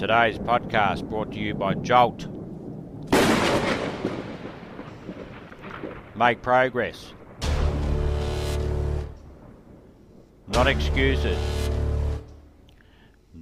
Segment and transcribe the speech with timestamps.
[0.00, 2.26] Today's podcast brought to you by Jolt.
[6.16, 7.12] Make progress.
[10.48, 11.36] Not excuses.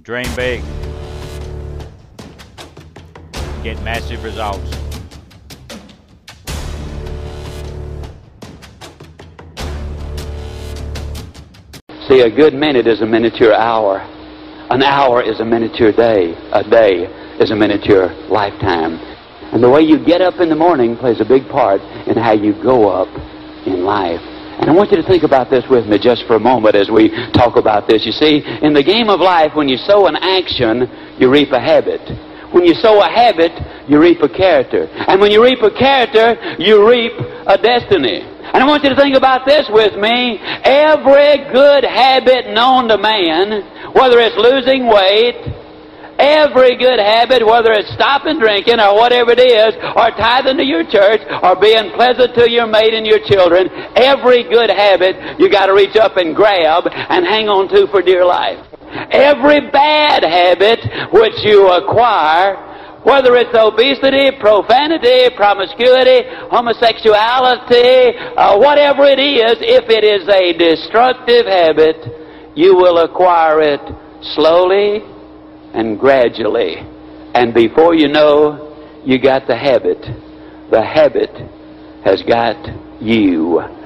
[0.01, 0.61] Dream big.
[3.63, 4.69] Get massive results.
[12.09, 14.05] See, a good minute is a miniature hour.
[14.69, 16.37] An hour is a miniature day.
[16.53, 17.09] A day
[17.41, 19.01] is a miniature lifetime.
[19.49, 22.33] And the way you get up in the morning plays a big part in how
[22.33, 23.09] you go up
[23.65, 24.21] in life.
[24.61, 26.91] And I want you to think about this with me just for a moment as
[26.91, 28.05] we talk about this.
[28.05, 30.85] You see, in the game of life, when you sow an action,
[31.17, 32.05] you reap a habit.
[32.53, 33.53] When you sow a habit,
[33.89, 34.85] you reap a character.
[34.85, 37.13] And when you reap a character, you reap
[37.47, 38.21] a destiny.
[38.49, 40.41] And I want you to think about this with me.
[40.65, 43.61] Every good habit known to man,
[43.93, 45.37] whether it's losing weight,
[46.19, 50.83] every good habit, whether it's stopping drinking or whatever it is, or tithing to your
[50.83, 55.67] church, or being pleasant to your mate and your children, every good habit you got
[55.67, 58.59] to reach up and grab and hang on to for dear life.
[59.11, 62.67] Every bad habit which you acquire,
[63.03, 71.45] whether it's obesity, profanity, promiscuity, homosexuality, uh, whatever it is, if it is a destructive
[71.45, 72.18] habit,
[72.59, 73.79] you will acquire it
[74.35, 74.99] slowly
[75.73, 76.75] and gradually.
[77.33, 80.01] And before you know, you got the habit.
[80.69, 81.31] The habit
[82.03, 82.57] has got
[83.01, 83.78] you.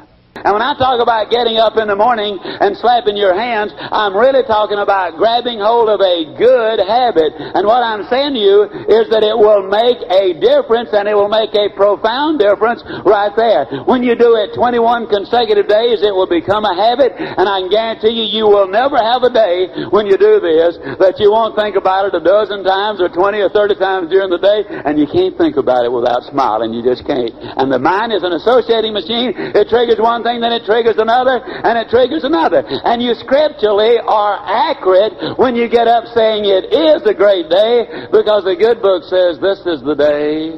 [0.43, 4.11] And when I talk about getting up in the morning and slapping your hands, I'm
[4.11, 7.31] really talking about grabbing hold of a good habit.
[7.39, 8.57] And what I'm saying to you
[8.91, 13.31] is that it will make a difference and it will make a profound difference right
[13.35, 13.87] there.
[13.87, 17.15] When you do it 21 consecutive days, it will become a habit.
[17.15, 20.75] And I can guarantee you, you will never have a day when you do this
[20.99, 24.29] that you won't think about it a dozen times or 20 or 30 times during
[24.29, 24.67] the day.
[24.83, 26.73] And you can't think about it without smiling.
[26.73, 27.31] You just can't.
[27.59, 29.31] And the mind is an associating machine.
[29.35, 32.63] It triggers one thing, then it triggers another, and it triggers another.
[32.65, 38.07] And you scripturally are accurate when you get up saying it is a great day,
[38.11, 40.57] because the good book says, This is the day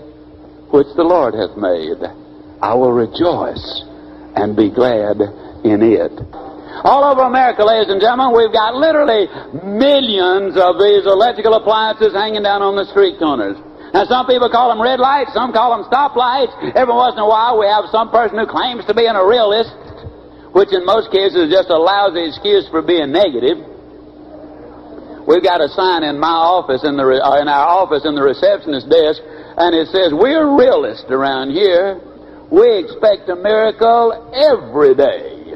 [0.72, 2.00] which the Lord hath made.
[2.62, 3.84] I will rejoice
[4.36, 5.19] and be glad
[5.63, 6.13] in it.
[6.84, 9.31] All over America, ladies and gentlemen, we've got literally
[9.63, 13.56] millions of these electrical appliances hanging down on the street corners.
[13.95, 16.51] Now, some people call them red lights, some call them stop lights.
[16.75, 19.72] Every once in a while, we have some person who claims to be a realist,
[20.51, 23.56] which in most cases is just a lousy excuse for being negative.
[25.23, 28.22] We've got a sign in my office, in, the, uh, in our office, in the
[28.22, 31.95] receptionist desk, and it says, We're realists around here.
[32.51, 35.56] We expect a miracle every day.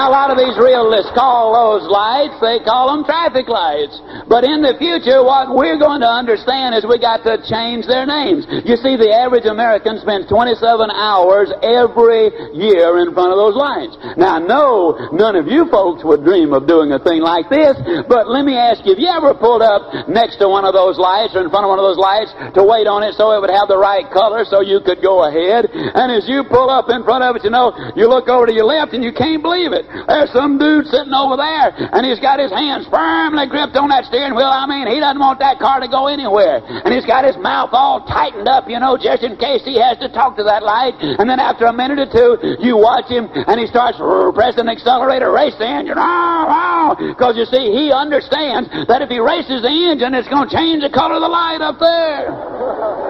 [0.00, 4.00] Now, a lot of these realists call those lights, they call them traffic lights.
[4.30, 8.06] But in the future, what we're going to understand is we got to change their
[8.06, 8.46] names.
[8.62, 13.98] You see, the average American spends 27 hours every year in front of those lights.
[14.14, 17.74] Now, no, none of you folks would dream of doing a thing like this,
[18.06, 20.94] but let me ask you, have you ever pulled up next to one of those
[20.94, 23.42] lights or in front of one of those lights to wait on it so it
[23.42, 25.66] would have the right color so you could go ahead?
[25.74, 28.54] And as you pull up in front of it, you know, you look over to
[28.54, 29.90] your left and you can't believe it.
[30.06, 34.06] There's some dude sitting over there, and he's got his hands firmly gripped on that
[34.06, 34.52] steering wheel.
[34.52, 36.60] I mean, he doesn't want that car to go anywhere.
[36.84, 39.96] And he's got his mouth all tightened up, you know, just in case he has
[40.04, 40.94] to talk to that light.
[41.00, 43.96] And then after a minute or two, you watch him, and he starts
[44.36, 49.62] pressing the accelerator, race the engine, because you see, he understands that if he races
[49.62, 53.09] the engine, it's going to change the color of the light up there.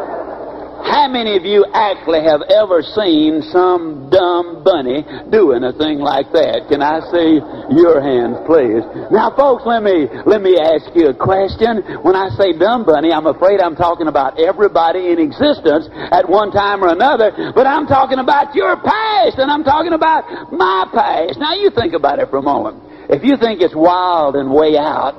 [0.85, 6.33] How many of you actually have ever seen some dumb bunny doing a thing like
[6.33, 6.69] that?
[6.69, 7.41] Can I see
[7.77, 8.83] your hands, please?
[9.13, 11.85] Now, folks, let me let me ask you a question.
[12.01, 16.51] When I say dumb bunny, I'm afraid I'm talking about everybody in existence at one
[16.51, 21.39] time or another, but I'm talking about your past, and I'm talking about my past.
[21.39, 22.83] Now, you think about it for a moment.
[23.11, 25.19] If you think it's wild and way out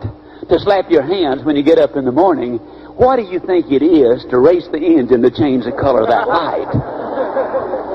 [0.51, 2.59] to slap your hands when you get up in the morning,
[2.99, 6.11] what do you think it is to race the engine to change the color of
[6.11, 6.67] that light?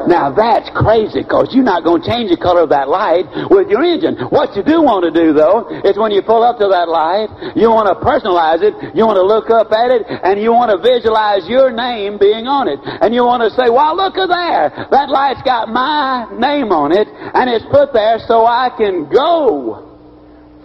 [0.08, 3.68] Now that's crazy because you're not going to change the color of that light with
[3.68, 4.16] your engine.
[4.30, 7.28] What you do want to do though is when you pull up to that light,
[7.58, 10.70] you want to personalize it, you want to look up at it, and you want
[10.72, 12.78] to visualize your name being on it.
[12.82, 16.94] And you want to say, well look at there, that light's got my name on
[16.94, 19.82] it, and it's put there so I can go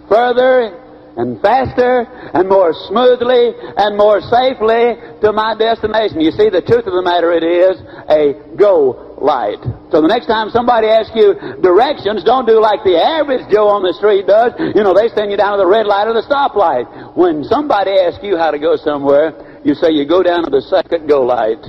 [0.08, 0.81] further
[1.16, 6.20] and faster and more smoothly and more safely to my destination.
[6.20, 7.76] You see, the truth of the matter, it is
[8.08, 9.60] a go light.
[9.90, 13.82] So the next time somebody asks you directions, don't do like the average Joe on
[13.82, 14.52] the street does.
[14.58, 17.16] You know, they send you down to the red light or the stoplight.
[17.16, 20.62] When somebody asks you how to go somewhere, you say you go down to the
[20.62, 21.60] second go light.